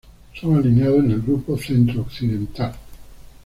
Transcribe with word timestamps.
Son 0.33 0.55
alineados 0.55 0.97
en 1.01 1.11
el 1.11 1.21
Grupo 1.21 1.55
Centro 1.59 2.01
Occidental. 2.01 2.73